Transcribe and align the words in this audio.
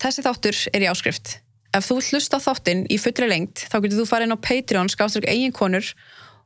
Þessi 0.00 0.22
þáttur 0.24 0.56
er 0.72 0.80
í 0.80 0.86
áskrift. 0.88 1.34
Ef 1.76 1.84
þú 1.84 1.98
vilt 1.98 2.14
hlusta 2.14 2.38
á 2.40 2.44
þáttinn 2.48 2.86
í 2.88 2.96
fullri 2.96 3.26
lengt 3.28 3.66
þá 3.68 3.82
getur 3.84 3.98
þú 4.00 4.06
farið 4.08 4.30
inn 4.30 4.32
á 4.32 4.44
Patreon 4.48 4.88
skáströk 4.88 5.28
eigin 5.28 5.52
konur 5.52 5.92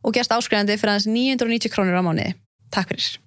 og 0.02 0.16
gerst 0.16 0.34
áskrifandi 0.34 0.74
fyrir 0.74 0.96
aðeins 0.96 1.06
990 1.06 1.70
krónur 1.70 1.94
á 1.94 2.02
mánuði. 2.02 2.34
Takk 2.74 2.90
fyrir. 2.90 3.20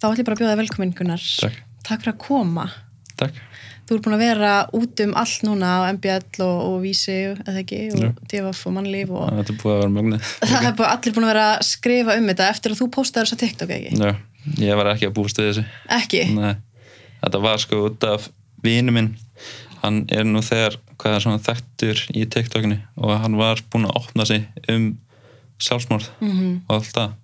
Þá 0.00 0.06
ætlum 0.12 0.20
ég 0.20 0.28
bara 0.28 0.36
að 0.36 0.40
bjóða 0.44 0.52
þér 0.52 0.60
velkomin 0.60 0.96
Gunnar. 1.00 1.24
Takk. 1.40 1.64
Takk 1.88 2.04
fyrir 2.04 2.14
að 2.14 2.20
koma. 2.28 2.68
Takk. 3.16 3.46
Þú 3.90 3.96
ert 3.96 4.04
búin 4.06 4.14
að 4.14 4.20
vera 4.22 4.50
út 4.78 5.00
um 5.02 5.12
allt 5.18 5.40
núna 5.42 5.68
á 5.82 5.90
MBL 5.90 6.44
og, 6.46 6.58
og 6.62 6.74
Vísi, 6.84 7.14
eða 7.34 7.58
ekki, 7.58 7.78
og. 7.90 8.20
DFF 8.30 8.68
og 8.70 8.76
Mannlíf 8.76 9.10
og 9.10 9.24
Þetta 9.34 9.50
er 9.50 9.58
búið 9.58 9.72
að 9.72 9.80
vera 9.80 9.94
mögnið. 9.96 10.28
það 10.52 10.66
er 10.68 10.76
bara 10.78 10.90
allir 10.94 11.16
búin 11.16 11.26
að 11.26 11.32
vera 11.32 11.46
að 11.56 11.64
skrifa 11.66 12.16
um 12.20 12.30
þetta 12.30 12.46
eftir 12.52 12.76
að 12.76 12.78
þú 12.84 12.88
postaður 12.94 13.26
þess 13.26 13.34
að 13.34 13.42
TikTok, 13.42 13.74
ekki? 13.74 13.98
Já, 13.98 14.12
ég 14.62 14.78
var 14.78 14.92
ekki 14.92 15.10
að 15.10 15.16
búast 15.18 15.42
við 15.42 15.50
þessu. 15.50 15.66
Ekki? 15.98 16.22
Nei, 16.38 16.54
þetta 17.24 17.42
var 17.48 17.66
sko 17.66 17.82
út 17.88 18.08
af 18.12 18.30
vinu 18.62 18.94
minn. 18.94 19.10
Hann 19.82 20.00
er 20.14 20.30
nú 20.30 20.46
þegar, 20.46 20.78
hvað 20.94 21.18
er 21.18 21.26
svona 21.26 21.44
þekktur 21.50 22.06
í 22.14 22.26
TikTokinu 22.30 22.78
og 23.02 23.14
hann 23.26 23.38
var 23.42 23.66
búinn 23.74 23.90
að 23.90 24.02
opna 24.04 24.30
sig 24.30 24.46
um 24.70 24.92
sjálfsmórð 25.58 26.12
Mm 26.22 26.60
og 26.68 26.76
allt 26.78 26.94
það. 26.94 27.14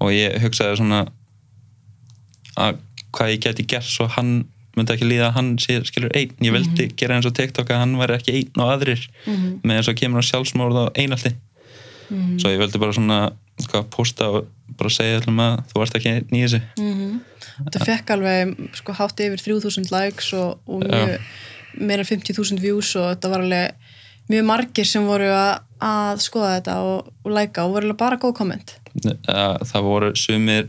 Og 0.00 0.16
ég 0.16 0.40
hugsaði 0.40 0.80
svona 0.80 1.08
að 2.56 2.78
hvað 3.12 3.34
ég 3.34 3.42
geti 3.44 3.68
gert 3.68 3.92
svo 3.92 4.08
hann 4.16 4.46
myndi 4.78 4.94
ekki 4.94 5.08
líða 5.08 5.28
að 5.28 5.36
hann 5.38 5.50
sé, 5.62 5.80
skilur 5.88 6.14
einn. 6.16 6.32
Ég 6.44 6.54
vildi 6.54 6.88
gera 6.98 7.18
eins 7.18 7.28
og 7.28 7.34
TikTok 7.36 7.70
að 7.74 7.82
hann 7.82 7.98
væri 8.00 8.16
ekki 8.18 8.36
einn 8.38 8.62
og 8.62 8.72
aðrir 8.76 9.02
-hmm. 9.26 9.60
með 9.62 9.76
eins 9.76 9.90
og 9.92 9.98
kemur 10.00 10.24
á 10.24 10.28
sjálfsmórð 10.30 10.82
og 10.84 10.98
einaldi. 10.98 11.34
Mm 12.08 12.38
svo 12.40 12.48
ég 12.48 12.60
veldi 12.60 12.80
bara 12.80 12.94
svona 12.96 13.18
hvað, 13.68 13.84
posta 13.92 14.30
og 14.32 14.48
bara 14.78 14.92
segja 14.92 15.18
allum 15.20 15.40
að 15.42 15.54
þú 15.70 15.82
ert 15.84 15.98
ekki 15.98 16.12
einn 16.14 16.36
í 16.36 16.42
þessu 16.44 16.60
-hmm. 16.78 17.20
Þetta 17.58 17.84
fekk 17.84 18.10
alveg 18.14 18.56
sko, 18.78 18.92
hátt 18.92 19.20
yfir 19.20 19.40
3000 19.42 19.90
likes 19.90 20.32
og, 20.32 20.58
og 20.66 20.84
mjög, 20.84 21.18
meira 21.74 22.04
en 22.04 22.10
50.000 22.10 22.60
views 22.62 22.94
og 22.96 23.08
þetta 23.10 23.28
var 23.28 23.40
alveg 23.40 23.74
mjög 24.28 24.44
margir 24.44 24.86
sem 24.86 25.06
voru 25.06 25.30
að, 25.32 25.60
að 25.80 26.20
skoða 26.22 26.54
þetta 26.58 26.76
og, 26.86 27.12
og 27.24 27.32
læka 27.32 27.64
og 27.64 27.74
voru 27.74 27.88
alveg 27.88 27.98
bara 27.98 28.16
góð 28.16 28.34
komment. 28.38 28.76
Það 29.02 29.82
voru 29.82 30.14
sumir 30.16 30.68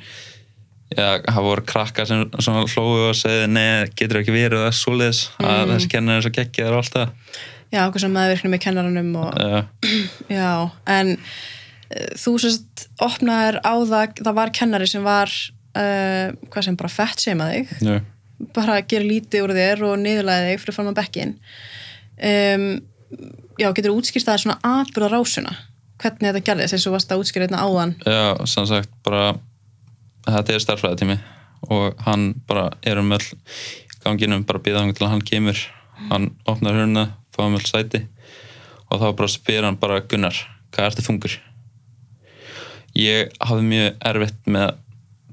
ja, 0.98 1.20
það 1.26 1.46
voru 1.46 1.64
krakkar 1.70 2.08
sem 2.10 2.26
hlóðu 2.74 3.10
og 3.12 3.16
segði 3.20 3.48
nei, 3.54 3.86
getur 4.00 4.22
ekki 4.24 4.34
verið 4.36 4.66
það 4.66 4.76
svoleiðis 4.80 5.22
að 5.38 5.56
Mm. 5.60 5.72
þessi 5.76 5.90
kennar 5.94 6.18
er 6.20 6.26
svo 6.26 6.32
geggjaður 6.40 6.76
og 6.78 6.84
allt 6.84 6.98
það 6.98 7.40
Já, 7.70 7.84
okkur 7.86 8.02
sem 8.02 8.14
meðvirkni 8.16 8.50
með 8.50 8.62
kennaranum 8.64 9.10
og 9.22 9.36
ja, 9.38 9.60
Já, 10.40 10.52
en 10.90 11.12
uh, 11.20 12.08
þú 12.18 12.34
sérst 12.42 12.88
opnaðir 13.06 13.60
á 13.62 13.74
það, 13.86 14.16
það 14.24 14.38
var 14.40 14.54
kennari 14.58 14.88
sem 14.90 15.04
var, 15.06 15.30
uh, 15.78 16.32
hvað 16.50 16.66
sem 16.66 16.80
bara 16.80 16.90
fett 16.94 17.22
seima 17.22 17.52
þig, 17.52 17.76
ja. 17.86 18.00
bara 18.58 18.80
gera 18.90 19.06
lítið 19.06 19.46
úr 19.46 19.54
þér 19.60 19.84
og 19.92 20.00
niðurlæði 20.02 20.50
þig 20.56 20.64
fyrir 20.64 20.78
fram 20.80 20.90
á 20.90 21.00
bekkin. 21.04 21.36
Um, 22.20 22.66
já, 23.60 23.70
getur 23.70 23.92
þú 23.94 24.00
útskýrt 24.02 24.28
það 24.28 24.42
svona 24.44 24.58
atbyrða 24.66 25.12
rásuna, 25.14 25.54
hvernig 26.02 26.26
þetta 26.32 26.42
gerðist 26.50 26.76
eins 26.76 26.88
og 26.90 26.96
varst 26.98 27.14
að 27.14 27.22
útskýra 27.22 27.48
þetta 27.48 27.62
áðan. 27.70 27.94
já, 28.02 28.26
sem 28.50 28.66
sagt 28.74 28.92
bara 29.06 29.30
þetta 30.38 30.56
er 30.56 30.64
starfræðitími 30.66 31.18
og 31.76 32.00
hann 32.06 32.30
bara 32.48 32.70
er 32.88 33.02
um 33.02 33.12
öll 33.16 33.26
ganginum 34.04 34.46
bara 34.48 34.62
býða 34.64 34.84
hann 34.84 34.94
til 34.96 35.06
að 35.08 35.14
hann 35.16 35.26
kemur 35.28 35.60
hann 36.10 36.30
opnar 36.48 36.78
hörna, 36.78 37.10
fáum 37.36 37.58
öll 37.58 37.68
sæti 37.68 38.06
og 38.90 39.02
þá 39.02 39.08
bara 39.16 39.28
spyr 39.32 39.68
hann 39.68 39.78
bara 39.80 40.00
Gunnar, 40.02 40.36
hvað 40.72 40.92
ertu 40.92 41.06
þungur? 41.06 41.40
ég 42.98 43.34
hafði 43.44 43.66
mjög 43.70 43.98
erfitt 44.12 44.48
með 44.50 44.66
að 44.70 44.78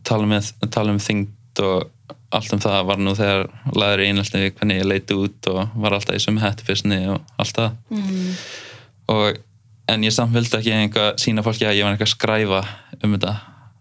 tala, 0.06 0.26
með, 0.30 0.50
tala 0.70 0.92
um 0.94 1.00
þyngd 1.02 1.62
og 1.64 1.92
allt 2.36 2.52
um 2.52 2.60
það 2.60 2.78
var 2.90 3.00
nú 3.00 3.14
þegar 3.16 3.46
laður 3.72 4.02
einhaldi 4.04 4.42
við 4.42 4.54
hvernig 4.58 4.80
ég 4.80 4.88
leiti 4.90 5.16
út 5.16 5.48
og 5.52 5.76
var 5.78 5.96
alltaf 5.96 6.18
í 6.18 6.22
sömu 6.22 6.42
hættufissni 6.42 7.00
og 7.14 7.20
allt 7.40 7.60
það 7.60 7.76
Mm. 7.90 8.32
og, 9.14 9.38
en 9.88 10.02
ég 10.02 10.10
samt 10.12 10.34
vildi 10.34 10.58
ekki 10.58 10.72
einhver 10.74 11.14
sína 11.22 11.44
fólki 11.46 11.66
að 11.66 11.78
ég 11.78 11.86
var 11.86 11.94
að 11.94 12.10
skræfa 12.10 12.64
um 13.04 13.14
þetta 13.14 13.34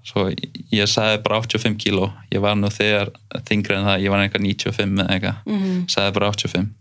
svo 0.05 0.27
ég, 0.29 0.85
sagði 0.89 1.21
bara 1.25 1.41
85 1.41 1.77
kíló. 1.81 2.11
Ég 2.33 2.43
var 2.43 2.57
nú 2.59 2.69
þegar 2.73 3.13
þingri 3.47 3.79
en 3.79 3.88
það 3.89 4.03
ég 4.05 4.13
var 4.13 4.23
eitthvað 4.23 4.47
95 4.47 4.99
eða 5.01 5.16
eitthvað. 5.16 5.39
Mm. 5.49 5.85
sagði 5.91 6.17
bara 6.19 6.33
85 6.33 6.73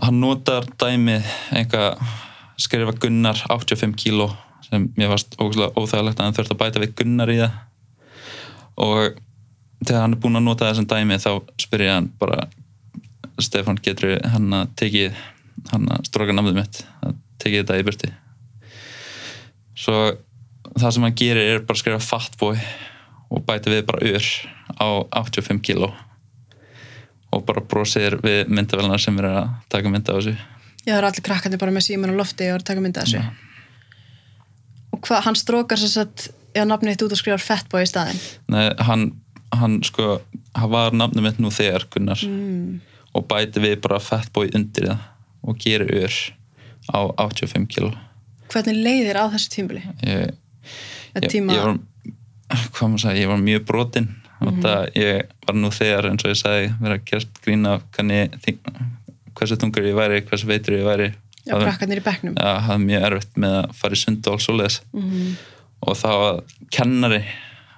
hann 0.00 0.20
notar 0.20 0.68
dæmið 0.80 1.26
einhvað 1.56 1.98
skrifa 2.60 2.94
Gunnar 3.00 3.40
85 3.50 3.96
kíló 3.98 4.28
sem 4.64 4.86
mér 4.96 5.10
varst 5.12 5.34
óþægilegt 5.40 6.20
að 6.20 6.24
hann 6.26 6.36
þurfti 6.36 6.54
að 6.54 6.60
bæta 6.60 6.82
við 6.82 6.94
Gunnar 7.00 7.32
í 7.32 7.40
það. 7.40 7.58
Og 8.80 9.20
þegar 9.82 10.04
hann 10.04 10.16
er 10.16 10.22
búinn 10.22 10.40
að 10.40 10.46
nota 10.46 10.70
þessum 10.70 10.88
dæmi 10.88 11.20
þá 11.20 11.30
spyr 11.60 11.86
ég 11.86 11.94
hann 11.96 12.08
bara 12.20 12.46
Stefán 13.40 13.80
getur 13.80 14.18
hann 14.28 14.52
að 14.56 14.72
tekið 14.80 15.20
hann 15.72 15.86
að 15.92 16.08
stróka 16.08 16.36
namðið 16.36 16.60
mitt 16.60 16.82
að 17.04 17.16
tekið 17.40 17.62
þetta 17.62 17.78
í 17.80 17.86
burti 17.88 18.10
svo 19.80 19.96
það 20.82 20.94
sem 20.96 21.06
hann 21.06 21.16
gerir 21.20 21.50
er 21.54 21.60
bara 21.66 21.76
að 21.78 21.82
skrifa 21.82 22.04
fatboy 22.04 22.56
og 23.30 23.44
bæta 23.46 23.70
við 23.72 23.84
bara 23.88 24.06
ur 24.10 24.30
á 24.80 24.86
85 25.22 25.60
kíló 25.66 25.90
og 27.30 27.44
bara 27.46 27.62
brosir 27.62 28.16
við 28.24 28.48
myndavelnar 28.50 28.98
sem 29.02 29.18
er 29.22 29.28
að 29.30 29.52
taka 29.70 29.92
mynda 29.92 30.14
á 30.14 30.18
þessu 30.18 30.34
Já, 30.80 30.94
það 30.94 30.98
eru 30.98 31.08
allir 31.10 31.24
krakkandi 31.28 31.58
bara 31.60 31.74
með 31.76 31.84
síman 31.86 32.10
og 32.14 32.18
lofti 32.22 32.46
og 32.48 32.54
eru 32.56 32.62
að 32.64 32.68
taka 32.70 32.80
mynda 32.82 33.02
þessu. 33.04 33.20
Og 34.96 35.00
hvað, 35.04 35.20
hann 35.26 35.36
strókar 35.38 35.78
sér 35.80 35.90
satt, 35.92 36.24
já, 36.56 36.62
nafnið 36.66 36.94
þitt 36.96 37.04
út 37.06 37.14
og 37.14 37.20
skrifar 37.20 37.42
fettbói 37.44 37.82
í 37.84 37.88
staðinn. 37.90 38.22
Nei, 38.50 38.64
hann, 38.88 39.04
hann 39.60 39.76
sko 39.86 40.16
hann 40.56 40.72
var 40.72 40.96
nafnum 40.96 41.26
mitt 41.28 41.38
nú 41.42 41.52
þegar 41.54 41.84
Gunnar 41.92 42.24
Mm. 42.24 42.80
og 43.14 43.26
bæti 43.28 43.60
við 43.62 43.76
bara 43.84 44.00
fatboy 44.00 44.50
undir 44.56 44.88
það 44.88 45.04
og 45.44 45.60
gerir 45.62 45.92
ur 46.00 46.16
á 46.96 46.98
85 47.28 47.68
kíló 47.70 47.92
Hvernig 48.50 48.80
leiðir 48.82 49.20
á 49.20 49.24
þessu 49.30 49.52
tímbili? 49.52 49.82
ég, 50.02 50.32
Þetta 51.14 51.26
ég, 51.26 51.32
tíma... 51.34 51.54
ég 51.54 51.62
var 51.66 53.16
ég 53.16 53.30
var 53.30 53.42
mjög 53.44 53.66
brotinn 53.66 54.08
og 54.40 54.56
það 54.64 54.86
ég 54.96 55.26
var 55.46 55.58
nú 55.58 55.70
þegar 55.74 56.08
eins 56.10 56.24
og 56.24 56.32
ég 56.32 56.38
sagði 56.40 56.70
verið 56.80 56.96
að 56.96 57.04
gera 57.10 57.26
grína 57.44 57.74
hversu 59.40 59.56
tungur 59.60 59.86
ég 59.86 59.96
væri, 59.96 60.22
hversu 60.28 60.48
veitur 60.48 60.76
ég 60.76 60.86
væri. 60.86 61.10
Já, 61.46 61.54
Það- 61.54 61.64
krakkarnir 61.64 62.00
í 62.00 62.04
bekknum. 62.04 62.34
Já, 62.36 62.60
hafði 62.66 62.84
mjög 62.84 63.04
erfitt 63.08 63.36
með 63.40 63.54
að 63.60 63.74
fara 63.80 63.96
í 63.96 64.00
sund 64.00 64.26
og 64.26 64.32
alls 64.36 64.46
svoleiðis. 64.46 64.80
Mm. 64.92 65.36
og 65.80 65.96
þá 65.96 66.10
að 66.12 66.40
kennari 66.70 67.20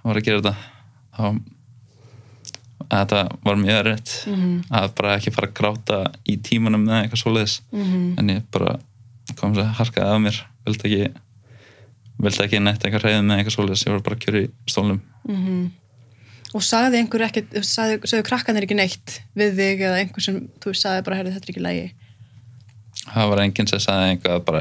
var 0.03 0.17
að 0.19 0.25
gera 0.27 0.41
þetta. 0.41 0.55
Þá 1.15 1.23
að 1.23 2.99
þetta 2.99 3.21
var 3.45 3.57
mjög 3.57 3.77
erfitt. 3.83 4.15
Mhm. 4.27 4.63
að 4.71 4.95
bara 4.99 5.17
ekki 5.17 5.33
fara 5.33 5.49
að 5.49 5.55
gráta 5.61 5.99
í 6.27 6.37
tímanum 6.43 6.85
með 6.85 7.03
eitthvað 7.03 7.23
svoleiðis. 7.23 7.61
Mm. 7.73 8.19
en 8.19 8.29
ég 8.29 8.43
bara 8.51 8.79
kom 9.37 9.55
svo 9.55 9.63
harkaði 9.63 10.09
af 10.11 10.21
mér. 10.21 10.43
Vildi 10.67 10.89
ekki 10.89 11.13
vildi 12.23 12.45
ekki 12.47 12.61
neitt 12.63 12.83
eitthvað 12.83 13.07
reyðið 13.07 13.25
með 13.29 13.41
eitthvað 13.41 13.57
svoleiðis? 13.57 13.87
Ég 13.87 13.95
var 13.95 14.05
bara 14.07 14.19
að 14.19 14.25
kjöra 14.27 14.43
í 14.43 14.51
stólnum. 14.71 15.01
Mm 15.29 15.71
Og 16.53 16.61
sagði 16.61 16.99
einhver 17.01 17.23
ekki, 17.25 17.47
sagði, 17.65 18.01
sagði 18.05 18.25
krakkarnir 18.29 18.67
ekki 18.67 18.77
neitt 18.77 19.15
við 19.39 19.55
þig 19.57 19.85
eða 19.87 20.01
einhver 20.03 20.25
sem 20.25 20.35
þú 20.61 20.75
sagði 20.77 21.05
bara, 21.07 21.17
heyrðu, 21.17 21.33
þetta 21.33 21.49
er 21.49 21.53
ekki 21.55 21.63
lægi. 21.65 21.87
það 23.07 23.31
var 23.31 23.41
enginn 23.41 23.71
sem 23.71 23.81
sagði 23.81 24.11
eitthvað 24.11 24.43
bara 24.51 24.61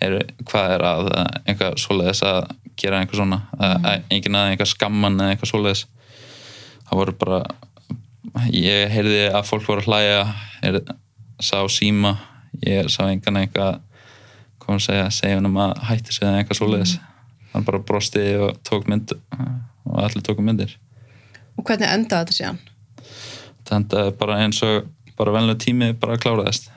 er, 0.00 0.16
hvað 0.48 0.72
er 0.72 0.84
að 0.88 1.10
eða 1.10 1.26
eitthvað 1.44 1.76
svoleiðis 1.82 2.22
að 2.24 2.38
gera 2.80 3.02
eitthvað 3.02 3.20
svona? 3.20 3.40
Mm. 3.58 4.06
enginn 4.16 4.38
að 4.40 4.52
eitthvað 4.54 4.72
skamman 4.72 5.20
eða 5.20 5.34
eitthvað 5.34 5.52
svoleiðis. 5.52 5.84
Það 6.88 7.02
voru 7.02 7.16
bara 7.20 7.42
ég 8.54 8.94
heyrði 8.96 9.22
að 9.28 9.48
fólk 9.50 9.68
voru 9.68 9.84
að 9.84 9.90
hlæja 9.92 10.24
er, 10.64 10.80
sá 11.44 11.60
síma 11.68 12.16
ég 12.64 12.88
sá 12.92 13.02
engan 13.08 13.42
eitthvað 13.42 13.82
kom 14.68 14.78
að 14.78 14.84
segja, 14.84 15.10
segja 15.16 15.40
hann 15.40 15.48
um 15.48 15.60
að 15.64 15.78
hætti 15.88 16.14
sig 16.14 16.28
eða 16.28 16.42
eitthvað 16.42 16.60
svoleiðis. 16.60 16.96
Hann 17.54 17.64
bara 17.64 17.80
brosti 17.90 18.24
og 18.36 18.58
tók 18.68 18.84
mynd 18.92 19.16
og 19.16 20.02
allir 20.04 20.24
tóku 20.24 20.44
myndir. 20.44 20.76
Og 21.56 21.64
hvernig 21.64 21.88
endaði 21.88 22.28
þetta 22.28 22.36
síðan? 22.36 22.66
það 23.68 23.78
endaði 23.82 24.16
bara 24.20 24.40
eins 24.44 24.60
og 24.64 24.88
bara 25.18 25.34
venlega 25.34 25.60
tími 25.64 25.92
bara 26.00 26.18
kláraðist. 26.20 26.70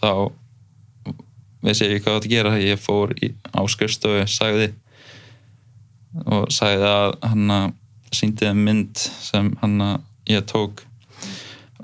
Þá 0.00 0.32
veist 1.62 1.84
ég 1.84 1.94
ekki 1.94 2.06
hvað 2.06 2.18
að 2.18 2.30
gera. 2.32 2.54
Ég 2.60 2.80
fór 2.80 3.14
í, 3.22 3.32
á 3.54 3.60
skrifstofu 3.70 4.24
sagði. 4.30 4.72
Og 6.26 6.48
sagði 6.52 6.88
að 6.88 7.14
hann 7.24 7.54
að 7.54 7.68
síndi 8.12 8.48
þeim 8.48 8.64
mynd 8.66 8.98
sem 9.00 9.52
hann 9.62 9.78
að 9.84 10.32
ég 10.32 10.48
tók. 10.50 10.84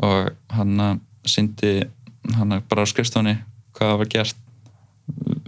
Og 0.05 0.33
hann 0.55 0.83
að 0.83 1.01
síndi 1.29 1.73
hann 2.35 2.59
að 2.59 2.67
bara 2.69 2.85
á 2.85 2.91
skrifstofunni 2.91 3.39
hvað 3.77 3.93
það 3.93 4.01
var 4.03 4.13
gert 4.13 4.45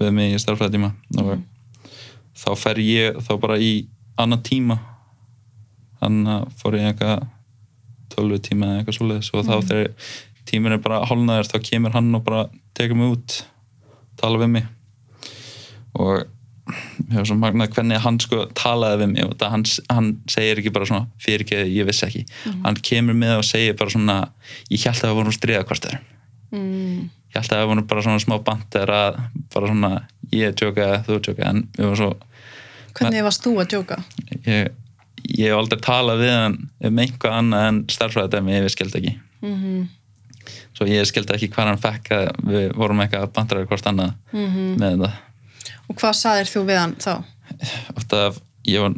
við 0.01 0.17
mig 0.17 0.35
í 0.35 0.41
starfræðtíma 0.41 0.93
og 1.23 1.45
þá 2.41 2.51
fer 2.59 2.81
ég 2.83 3.21
þá 3.27 3.35
bara 3.43 3.59
í 3.61 3.71
annan 4.21 4.43
tíma. 4.45 4.79
Hann 6.01 6.25
að 6.29 6.49
fór 6.61 6.79
í 6.79 6.83
eitthvað 6.89 7.27
12 8.17 8.43
tíma 8.49 8.69
eða 8.69 8.81
eitthvað 8.81 8.99
svoleiðis 8.99 9.31
og 9.37 9.47
þá 9.47 9.55
þegar 9.69 9.89
tímur 10.51 10.75
er 10.75 10.83
bara 10.83 11.05
hálnaður 11.07 11.51
þá 11.53 11.57
kemur 11.69 11.95
hann 11.95 12.13
og 12.17 12.27
bara 12.27 12.45
tekur 12.77 12.99
mig 12.99 13.15
út 13.15 13.41
tala 14.21 14.41
við 14.41 14.55
mig. 14.57 14.69
Og 16.01 16.23
ég 17.11 17.17
var 17.17 17.27
svo 17.29 17.37
magnað 17.39 17.75
hvernig 17.75 18.01
hann 18.05 18.21
sko 18.23 18.45
talaði 18.57 19.03
við 19.05 19.13
mig. 19.15 19.29
Og 19.29 19.37
það 19.41 19.55
hann, 19.57 19.67
hann 19.91 20.13
segir 20.31 20.63
ekki 20.63 20.73
bara 20.75 20.89
svona 20.89 21.09
fyrir 21.21 21.45
ekki, 21.47 21.61
ég 21.77 21.89
vissi 21.89 22.07
ekki. 22.09 22.25
Hann 22.65 22.81
kemur 22.91 23.19
með 23.19 23.41
og 23.41 23.47
segir 23.49 23.77
bara 23.79 23.93
svona 23.93 24.21
ég 24.71 24.87
held 24.87 24.97
að 24.97 25.05
það 25.09 25.21
voru 25.21 25.37
stríða 25.37 25.67
hvort 25.69 25.89
þeir 25.89 26.01
mm. 26.51 27.11
Ég 27.31 27.39
held 27.39 27.53
að 27.53 27.61
það 27.61 27.71
voru 27.71 27.87
bara 27.93 28.05
svona 28.07 28.25
smá 28.25 28.37
bandir 28.47 28.93
að 28.97 29.21
bara 29.55 29.71
svona 29.71 29.93
ég 30.35 30.55
tjóka, 30.59 30.91
þú 31.07 31.21
tjóka 31.27 31.49
en 31.51 31.65
við 31.77 31.85
varum 31.87 32.01
svo 32.03 32.13
Hvernig 32.91 33.23
varst 33.23 33.45
þú 33.47 33.53
að 33.63 33.71
djóka? 33.71 33.97
ég, 34.47 34.71
ég 35.39 35.47
hef 35.47 35.57
aldrei 35.61 35.81
talað 35.81 36.25
við 36.25 36.35
hann 36.35 36.59
um 36.89 37.01
einhvað 37.05 37.39
annað 37.39 37.69
en 37.69 37.81
starfræðið 37.95 38.53
ég 38.57 38.71
skildi 38.75 39.03
ekki 39.03 39.17
Mm 39.41 39.89
svo 40.75 40.87
ég 40.89 41.05
skildi 41.09 41.35
ekki 41.37 41.51
hvað 41.53 41.69
hann 41.71 41.81
fekk 41.83 42.11
að 42.17 42.29
við 42.49 42.71
vorum 42.79 43.03
eitthvað 43.03 43.27
að 43.27 43.33
bandra 43.37 43.65
hvort 43.69 43.87
annað 43.91 44.13
-hmm. 44.33 44.79
með 44.81 44.95
þetta 44.95 45.13
Og 45.91 45.97
hvað 45.99 46.15
saðir 46.15 46.49
þú 46.49 46.63
við 46.65 46.79
hann 46.79 46.95
þá? 46.97 47.15
að 48.15 48.41
ég 48.65 48.81
var 48.81 48.95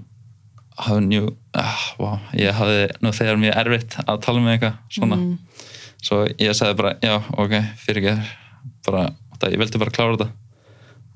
hafði 0.76 1.06
njú 1.06 1.36
ah, 1.54 1.80
wow, 1.98 2.18
ég 2.38 2.54
hafði 2.56 2.88
nú 3.00 3.12
þegar 3.12 3.40
mjög 3.40 3.56
erfitt 3.56 3.96
að 4.06 4.20
tala 4.24 4.40
með 4.40 4.52
eitthvað 4.52 4.76
svona 4.88 5.16
Mhm. 5.16 5.38
Svo 6.02 6.22
ég 6.26 6.54
sagði 6.58 6.78
bara 6.80 6.94
já 7.02 7.16
ok 7.38 7.54
fyrir 7.82 8.02
ekki 8.12 8.30
bara 8.86 9.04
oft 9.32 9.44
að 9.46 9.54
ég 9.54 9.62
vildi 9.62 9.80
bara 9.82 9.94
klára 9.94 10.16
þetta. 10.16 10.30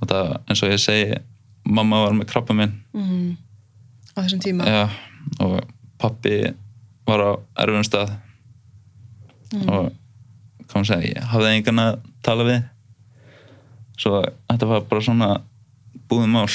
Og 0.01 0.11
það 0.11 0.31
eins 0.47 0.63
og 0.63 0.71
ég 0.73 0.83
segi 0.83 1.19
mamma 1.67 2.05
var 2.05 2.15
með 2.19 2.31
krabba 2.31 2.55
minn 2.55 2.75
Mm. 2.97 3.37
Á 4.17 4.25
þessum 4.25 4.41
tíma? 4.41 4.65
já, 4.65 4.89
og 5.45 5.59
pappi 6.01 6.55
var 7.07 7.21
á 7.21 7.31
erfum 7.61 7.85
stað. 7.85 8.15
Og 9.53 9.91
kom 10.71 10.83
að 10.83 10.89
segja, 10.89 11.11
ég 11.19 11.27
hafði 11.31 11.51
engan 11.53 11.83
að 11.83 11.99
tala 12.25 12.47
við. 12.49 12.63
Svo 14.01 14.23
þetta 14.49 14.69
var 14.71 14.87
bara 14.89 15.05
svona 15.05 15.29
búið 16.09 16.33
mál. 16.33 16.49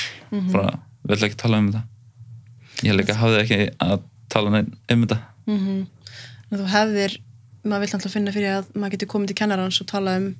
Bara, 0.52 0.80
vill 1.08 1.22
ekki 1.28 1.38
tala 1.38 1.62
um 1.62 1.70
þetta. 1.72 1.84
Ég 2.88 3.14
hafði 3.22 3.42
ekki 3.44 3.60
að 3.86 4.02
tala 4.32 4.64
um 4.64 5.06
þetta. 5.06 5.20
Mm 5.48 5.88
Þú 6.52 6.66
hefðir, 6.68 7.14
maður 7.64 7.86
vill 7.86 7.96
alltaf 7.98 8.14
finna 8.16 8.34
fyrir 8.36 8.56
að 8.60 8.72
maður 8.76 8.96
getur 8.96 9.12
komið 9.14 9.32
til 9.32 9.40
kennarans 9.44 9.82
og 9.84 9.92
tala 9.92 10.18
um 10.22 10.32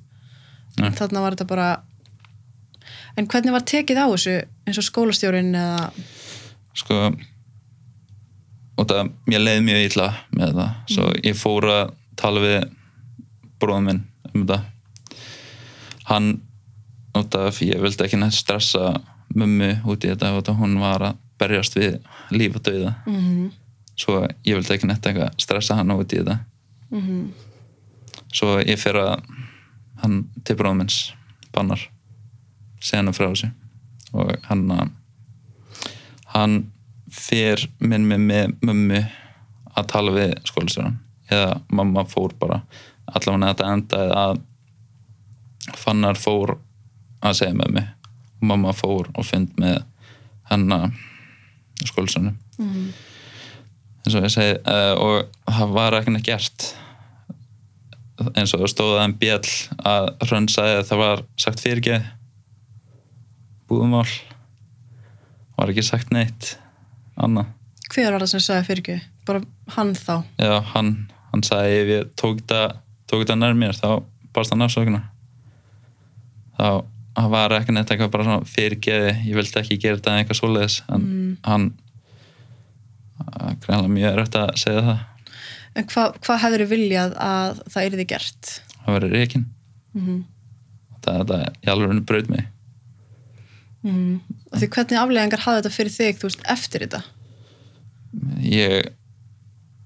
Ja. 0.80 0.88
þarna 0.88 1.20
var 1.20 1.34
þetta 1.34 1.44
bara 1.50 1.66
En 3.16 3.26
hvernig 3.28 3.52
var 3.52 3.64
tekið 3.68 3.98
á 4.00 4.06
þessu 4.08 4.36
eins 4.66 4.78
og 4.80 4.86
skólastjórin 4.86 5.52
eða 5.52 5.90
sko 6.80 6.98
og 8.80 8.86
það, 8.88 9.10
mér 9.28 9.42
leiði 9.44 9.64
mjög 9.66 9.82
illa 9.90 10.06
með 10.32 10.54
það, 10.56 10.70
svo 10.94 11.08
ég 11.20 11.36
fór 11.36 11.66
að 11.68 11.92
tala 12.18 12.42
við 12.42 12.56
bróðum 13.60 13.88
minn 13.90 14.00
um 14.32 14.46
þetta. 14.46 14.58
Hann 16.08 16.30
út 17.20 17.36
af 17.36 17.60
ég 17.62 17.82
vildi 17.84 18.06
ekki 18.06 18.18
neitt 18.18 18.34
stressa 18.38 18.94
mummu 19.36 19.74
út 19.84 20.06
í 20.06 20.10
þetta 20.10 20.32
út 20.38 20.48
af 20.48 20.56
hún 20.58 20.78
var 20.80 21.04
að 21.10 21.20
berjast 21.42 21.76
við 21.76 22.00
líf 22.32 22.56
og 22.56 22.64
dauða. 22.64 22.94
Mm 23.06 23.50
svo 24.02 24.22
ég 24.48 24.56
vildi 24.56 24.72
ekki 24.74 24.88
eitthvað 24.88 25.34
stressa 25.42 25.76
hann 25.78 25.92
út 25.94 26.12
í 26.16 26.18
þetta 26.22 26.38
-hmm. 27.00 27.32
svo 28.32 28.58
ég 28.60 28.78
fer 28.78 28.96
að 29.00 29.24
hann 30.02 30.24
til 30.44 30.56
bróðum 30.56 30.82
minns 30.82 31.12
bannar 31.52 31.88
hann 32.92 33.12
frá 33.12 33.28
þessu 33.28 33.50
og 34.12 34.36
hann 34.48 34.70
að 34.70 34.90
hann 36.34 36.72
fer 37.12 37.68
minn 37.78 38.06
með, 38.08 38.18
með 38.18 38.54
mömmu 38.62 39.02
að 39.76 39.86
tala 39.92 40.12
við 40.12 40.34
skólastjóran 40.48 40.98
eða 41.30 41.60
mamma 41.68 42.04
fór 42.04 42.34
bara 42.40 42.62
allavega 43.06 43.52
þetta 43.52 43.72
endaði 43.72 44.12
að 44.24 44.40
fannar 45.78 46.18
fór 46.18 46.56
að 47.22 47.36
segja 47.38 47.54
með 47.54 47.70
mig 47.76 47.88
mamma 48.40 48.72
fór 48.72 49.10
og 49.14 49.24
fund 49.24 49.52
með 49.60 49.82
hann 50.50 50.72
að 50.72 50.90
skólastjóranum 51.84 52.38
Mm. 52.58 52.92
Eins 54.02 54.16
og 54.18 54.24
ég 54.26 54.32
segi 54.34 54.54
uh, 54.66 54.94
og 54.98 55.52
það 55.52 55.74
var 55.76 55.96
ekki 56.00 56.14
neitt 56.16 56.26
gert 56.26 56.68
eins 58.38 58.52
og 58.54 58.62
það 58.62 58.70
stóð 58.72 58.92
að 58.96 59.04
en 59.06 59.14
bjall 59.18 59.52
að 59.92 60.08
Hrönn 60.26 60.48
sagði 60.52 60.76
að 60.80 60.88
það 60.90 61.00
var 61.02 61.22
sagt 61.44 61.62
fyrirgeð 61.64 62.04
búðumál 63.70 64.06
var 65.56 65.72
ekki 65.72 65.84
sagt 65.86 66.12
neitt 66.14 66.54
annað 67.20 67.50
Hver 67.92 68.14
var 68.14 68.22
það 68.24 68.30
sem 68.32 68.40
sagði 68.46 68.66
fyrir 68.70 68.80
ekki? 68.82 68.94
Bara 69.28 69.40
hann 69.76 69.90
þá? 69.98 70.14
já, 70.40 70.54
hann, 70.72 70.92
hann 71.32 71.42
sagði 71.44 71.74
ef 71.82 71.90
ég 71.92 72.12
tók 72.18 72.40
þetta 72.46 73.36
nær 73.38 73.54
mér 73.58 73.76
þá 73.76 73.88
barst 74.32 74.54
hann 74.54 74.64
afsökunar 74.64 75.04
þá 76.56 77.26
var 77.32 77.52
ekki 77.58 77.74
neitt 77.76 77.90
eitthvað 77.92 78.12
bara 78.14 78.24
svona 78.28 78.48
fyrirgeði 78.48 79.10
ég 79.28 79.36
vildi 79.36 79.58
ekki 79.60 79.76
gera 79.82 79.98
þetta 80.00 80.14
eitthvað 80.22 80.38
svoleiðis 80.40 80.78
en 80.88 81.02
Mm. 81.02 81.32
hann 81.44 81.66
greinlega 83.62 83.92
mjög 83.92 84.16
erfitt 84.16 84.38
að 84.40 84.52
segja 84.62 84.84
það. 84.88 85.00
En 85.72 85.88
hvað 85.88 86.18
hva 86.26 86.36
hefur 86.42 86.64
viljað 86.68 87.16
að 87.24 87.62
það 87.72 87.88
yrði 87.88 88.06
gert? 88.12 88.52
það 88.82 88.98
verið 88.98 89.18
reikin 89.18 89.48
Mm 89.96 90.22
það 91.02 91.16
er 91.16 91.22
þetta 91.22 91.66
í 91.66 91.70
alveg 91.72 92.00
braut 92.06 92.28
mig. 92.30 92.44
-hmm. 93.82 94.18
Því 94.54 94.66
hvernig 94.76 94.98
afleðingar 95.00 95.42
hafði 95.42 95.58
þetta 95.58 95.74
fyrir 95.74 95.92
þig, 95.96 96.18
þú 96.20 96.28
veist, 96.28 96.44
eftir 96.54 96.84
þetta? 96.84 97.00
ég 98.46 98.92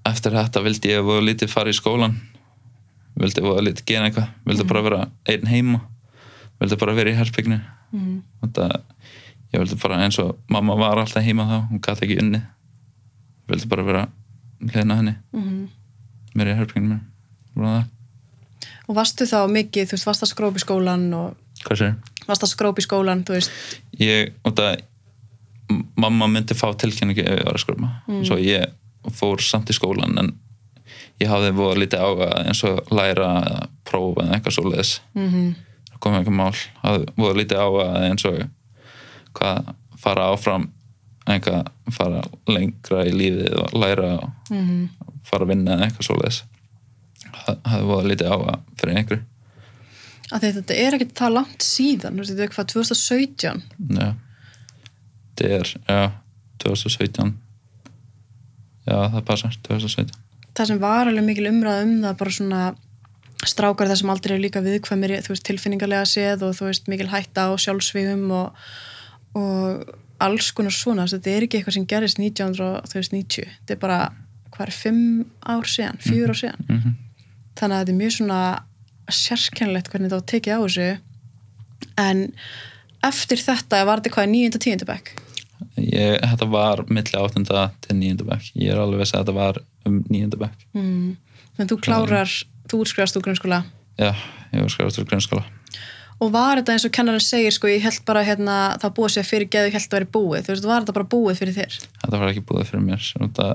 eftir 0.05 0.31
þetta 0.31 0.61
vildi 0.61 0.91
ég 0.91 1.07
voða 1.07 1.23
lítið 1.25 1.49
fara 1.49 1.73
í 1.73 1.73
skólan 1.73 2.19
vildi 3.17 3.41
voða 3.41 3.63
lítið 3.65 3.85
gera 3.85 4.05
eitthvað. 4.05 4.29
Vildi 4.45 4.67
bara 4.69 4.81
vera 4.81 5.09
einn 5.25 5.47
heima. 5.47 5.81
Vildi 6.59 6.77
bara 6.77 6.93
vera 6.93 7.09
í 7.09 7.17
herbygginu 7.17 7.59
Mm 7.91 8.21
þetta, 8.41 8.81
ég 9.53 9.61
vildi 9.61 9.77
bara 9.81 10.03
eins 10.03 10.19
og 10.19 10.37
mamma 10.51 10.75
var 10.75 10.99
alltaf 11.01 11.23
heima 11.23 11.47
þá, 11.47 11.57
hún 11.71 11.81
gæti 11.81 12.05
ekki 12.05 12.19
unni 12.21 12.41
vildi 13.47 13.67
bara 13.67 13.83
vera 13.83 14.07
hlena 14.73 14.95
henni, 14.95 15.15
-hmm. 15.33 15.67
mér 16.35 16.47
í 16.53 16.57
herbygginu 16.57 16.99
mér 17.55 17.65
það, 17.65 17.85
Og 18.87 18.95
varstu 18.95 19.27
þá 19.27 19.47
mikið, 19.51 19.89
þú 19.89 19.91
veist, 19.97 20.07
varst 20.07 20.23
að 20.23 20.31
skrópa 20.31 20.59
í 20.59 20.63
skólan 20.63 21.13
og 21.13 21.35
varst 22.27 22.43
að 22.43 22.53
skrópa 22.53 22.79
í 22.79 22.85
skólan, 22.85 23.23
þú 23.27 23.35
veist? 23.35 23.51
Ég, 23.99 24.33
út 24.47 24.59
að 24.63 24.81
mamma 25.99 26.29
myndi 26.31 26.55
fá 26.55 26.69
tilkynningu 26.79 27.25
ef 27.25 27.39
ég 27.41 27.45
var 27.45 27.57
að 27.57 27.63
skröma 27.65 27.89
Mm. 28.07 28.25
svo 28.25 28.37
ég 28.39 28.71
fór 29.11 29.41
samt 29.43 29.69
í 29.69 29.75
skólan 29.75 30.17
en 30.19 30.33
ég 31.19 31.27
hafði 31.27 31.51
voða 31.51 31.79
lítið 31.81 31.99
ága 31.99 32.29
eins 32.45 32.63
og 32.63 32.87
læra 32.91 33.27
eða 33.43 33.67
prófa 33.83 34.23
eða 34.23 34.33
eitthvað 34.37 34.55
svoleiðis. 34.55 35.01
Mm 35.15 35.29
-hmm. 35.29 35.55
það 35.91 35.99
kom 35.99 36.13
eitthvað 36.13 36.39
mál, 36.39 36.55
hafði 36.83 37.05
voða 37.17 37.37
lítið 37.41 37.57
ága 37.57 37.85
eins 38.07 38.25
og 38.25 38.49
hvað 39.33 39.75
fara 39.97 40.31
áfram 40.31 40.71
eitthvað 41.27 41.71
fara 41.95 42.21
lengra 42.47 43.05
í 43.07 43.13
lífið 43.15 43.57
og 43.63 43.73
læra 43.81 44.13
og 44.21 44.53
Mm 44.53 44.89
fara 45.27 45.43
að 45.43 45.49
vinna 45.51 45.75
eitthvað 45.83 46.05
svoleiðis. 46.07 46.37
Það- 47.35 47.57
hafði 47.67 47.87
voða 47.89 48.07
lítið 48.07 48.29
ága 48.31 48.53
fyrir 48.79 48.97
einhverju. 49.01 49.23
Að 50.31 50.45
þetta 50.45 50.77
er 50.83 50.95
ekki 50.95 51.07
það 51.19 51.33
langt 51.33 51.65
síðan 51.67 52.21
þetta 52.21 52.45
er 52.45 52.53
hvað 52.53 52.69
2017 52.71 53.61
já. 53.97 54.07
Þetta 55.35 55.49
er, 55.57 55.73
já, 55.87 56.11
2017 56.63 57.33
já, 58.87 58.97
það 59.13 59.21
passar 59.27 59.57
2017 59.67 60.15
það 60.57 60.71
sem 60.71 60.79
var 60.81 61.11
alveg 61.11 61.27
mikil 61.27 61.49
umræð 61.51 61.83
um 61.85 61.93
það 62.05 62.17
bara 62.23 62.35
svona 62.39 62.61
strákar 63.47 63.91
þessum 63.91 64.11
aldrei 64.13 64.33
eru 64.35 64.45
líka 64.47 64.63
viðkvæmir 64.65 65.17
þú 65.25 65.33
veist, 65.35 65.45
tilfinningarlega 65.45 66.07
séð 66.09 66.47
og 66.47 66.55
þú 66.57 66.69
veist 66.71 66.87
mikil 66.91 67.11
hætta 67.11 67.47
á 67.47 67.53
sjálfsvíðum 67.61 68.25
og, 68.33 68.67
og 69.37 69.83
alls 70.23 70.51
konar 70.55 70.73
svona 70.73 71.07
þetta 71.09 71.33
er 71.33 71.45
ekki 71.45 71.59
eitthvað 71.59 71.77
sem 71.77 71.89
gerist 71.89 72.21
1990 72.21 73.45
þetta 73.45 73.75
er 73.75 73.81
bara, 73.81 73.99
hvað 74.53 74.67
er, 74.67 74.73
fimm 74.73 75.03
ár 75.45 75.69
síðan 75.69 76.01
fjör 76.01 76.33
ár 76.33 76.41
síðan. 76.41 76.65
Mm 76.67 76.95
þannig 77.57 77.75
að 77.75 77.83
þetta 77.83 77.93
er 77.93 77.99
mjög 78.01 78.15
svona 78.15 78.41
sérkennilegt 79.17 79.91
hvernig 79.91 80.09
þetta 80.09 80.19
var 80.19 80.27
tekið 80.31 80.57
á 80.57 80.59
þessu. 80.65 80.87
En 82.01 82.23
eftir 83.07 83.41
þetta 83.41 83.81
var 83.87 84.01
þetta 84.01 84.13
hvað, 84.15 84.29
nýjönda 84.33 84.61
ég, 85.81 86.17
þetta 86.21 86.49
var 86.53 86.83
milli 86.89 87.17
áttunda 87.17 87.67
til 87.85 87.97
nýjönda 87.97 88.27
bekk. 88.27 88.49
Ég 88.57 88.73
er 88.73 88.81
alveg 88.81 89.03
viss 89.03 89.15
að 89.15 89.25
þetta 89.25 89.37
var 89.37 89.61
um 89.89 90.01
nýjönda 90.09 90.41
bekk. 90.41 90.65
Mm. 90.77 91.13
að 91.57 91.71
þú 91.71 91.79
klárar, 91.87 92.33
þú 92.69 92.81
útskrifast 92.83 93.17
úr 93.17 93.25
grunnskóla? 93.25 93.63
Já, 93.97 94.11
ég 94.53 94.65
var 94.65 94.73
skrifast 94.73 95.01
úr 95.01 95.09
grunnskóla 95.09 95.45
og 96.17 96.33
var 96.33 96.59
þetta 96.59 96.73
eins 96.73 96.85
og 96.87 96.93
kennarinn 96.97 97.23
segir 97.23 97.53
sko, 97.53 97.69
ég 97.69 97.83
held 97.85 98.01
bara 98.07 98.23
hérna, 98.25 98.57
það 98.81 98.95
búið 98.97 99.15
sér 99.15 99.27
fyrir 99.27 99.49
geðu, 99.53 99.69
ég 99.69 99.77
held 99.77 99.87
að 99.87 99.97
vera 99.99 100.11
búið. 100.17 100.45
Þú 100.45 100.53
veist, 100.53 100.67
var 100.67 100.83
þetta 100.83 100.97
bara 100.97 101.09
búið 101.13 101.41
fyrir 101.41 101.57
þér? 101.57 101.79
Þetta 102.03 102.21
var 102.21 102.31
ekki 102.31 102.45
búið 102.49 102.69
fyrir 102.71 102.85
mér. 102.85 103.07
Þetta, 103.21 103.49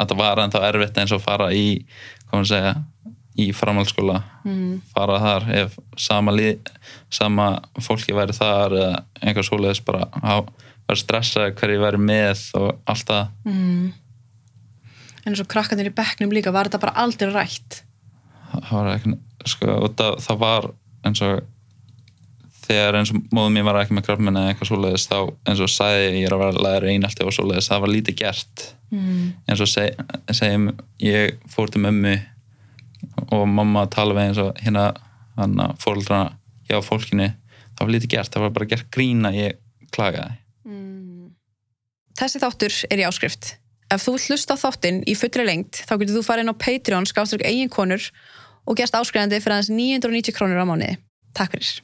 þetta 0.00 0.18
var 0.20 0.42
ennþá 0.44 0.64
erfitt 0.68 1.00
eins 1.02 1.14
og 1.16 1.22
fara 1.24 1.50
í 1.54 1.66
hvað 2.28 2.36
maður 2.36 2.50
segja 2.52 2.74
í 3.42 3.46
framhaldsskóla. 3.56 4.18
Mm. 4.44 4.82
fara 4.92 5.18
þar 5.22 5.48
ef 5.56 5.78
sama, 6.00 6.34
lið, 6.36 6.68
sama 7.12 7.48
fólki 7.80 8.14
væri 8.16 8.36
þar 8.36 8.76
eða 8.76 9.00
einhver 9.22 9.46
svoleiðis 9.46 9.80
bara 9.86 10.08
að 10.20 10.50
vera 10.88 11.00
stressað 11.00 11.54
hverju 11.60 11.80
væri 11.82 12.02
með 12.02 12.44
og 12.60 12.68
allt 12.92 13.08
það. 13.08 13.32
Mm. 13.48 13.92
en 15.22 15.32
eins 15.32 15.42
og 15.42 15.48
krakkarnir 15.48 15.88
í 15.88 15.96
bekknum 15.96 16.34
líka 16.34 16.52
var 16.52 16.68
þetta 16.68 16.82
bara 16.82 17.06
aldrei 17.06 17.32
rætt? 17.32 17.82
Það 18.52 18.72
var 18.76 18.92
ekki 18.92 19.16
sko, 19.48 19.78
það, 19.96 20.18
það 20.26 20.40
var 20.42 20.70
eins 21.08 21.24
og 21.24 21.40
þegar 22.62 22.98
eins 22.98 23.12
og 23.12 23.22
móðum 23.34 23.56
mér 23.58 23.66
var 23.68 23.80
ekki 23.82 23.96
með 23.96 24.06
krafmenn 24.08 24.38
eða 24.38 24.52
eitthvað 24.52 24.70
svoleiðis 24.70 25.08
þá 25.10 25.16
eins 25.50 25.62
og 25.64 25.72
sagði 25.72 26.10
ég 26.20 26.26
er 26.28 26.36
að 26.36 26.44
vera 26.44 26.66
læður 26.66 26.88
einalti 26.92 27.26
og 27.26 27.36
svoleiðis 27.36 27.70
það 27.72 27.84
var 27.84 27.92
lítið 27.92 28.18
gert 28.22 28.66
mm. 28.92 29.24
eins 29.48 29.64
og 29.64 29.70
seg, 29.72 30.04
segjum 30.30 30.68
ég 31.02 31.40
fór 31.52 31.72
til 31.72 31.82
mömmu 31.86 32.14
og 33.34 33.48
mamma 33.50 33.86
tala 33.90 34.14
við 34.18 34.28
eins 34.28 34.42
og 34.42 34.62
hérna 34.62 34.92
hann 35.38 35.58
fóröldrana 35.82 36.36
hjá 36.68 36.78
fólkinu 36.84 37.32
það 37.32 37.82
var 37.82 37.96
lítið 37.96 38.14
gert, 38.14 38.32
það 38.34 38.46
var 38.46 38.54
bara 38.58 38.70
gert 38.74 38.94
grína 38.94 39.34
ég 39.34 39.58
klagaði 39.92 40.38
Mm. 40.66 41.32
Þessi 42.18 42.42
þáttur 42.42 42.76
er 42.92 43.02
í 43.02 43.06
áskrift. 43.06 43.56
Ef 43.92 44.04
þú 44.04 44.16
vilt 44.16 44.28
hlusta 44.30 44.56
þáttinn 44.56 45.02
í 45.08 45.16
fullri 45.18 45.46
lengt 45.46 45.82
þá 45.84 45.96
getur 46.00 46.18
þú 46.18 46.24
farið 46.26 46.46
inn 46.46 46.54
á 46.54 46.62
Patreon 46.64 47.08
skástrík 47.08 47.44
eigin 47.48 47.72
konur 47.72 48.08
og 48.64 48.78
gerst 48.78 48.96
áskrifandi 48.96 49.40
fyrir 49.42 49.58
aðeins 49.58 49.72
990 49.74 50.36
krónur 50.36 50.62
á 50.62 50.66
mánuði. 50.68 50.96
Takk 51.36 51.56
fyrir. 51.56 51.82